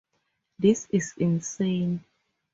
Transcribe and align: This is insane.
This 0.57 0.87
is 0.89 1.13
insane. 1.19 2.03